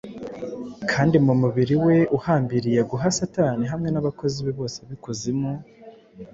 Kandi 0.91 1.15
mumubiri 1.25 1.75
we 1.85 1.95
uhambiriye 2.17 2.81
guha 2.91 3.07
satani 3.17 3.63
hamwe 3.71 3.89
nabakozi 3.91 4.37
be 4.45 4.51
bose 4.59 4.77
b'ikuzimu; 4.87 5.51